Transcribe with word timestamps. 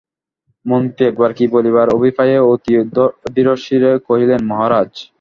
মন্ত্রী 0.65 1.03
একবার 1.05 1.31
কী 1.33 1.45
বলিবার 1.47 1.87
অভিপ্রায়ে 1.89 2.37
অতি 2.51 2.73
ধীরস্বরে 3.35 3.91
কহিলেন, 4.07 4.41
মহারাজ। 4.47 4.91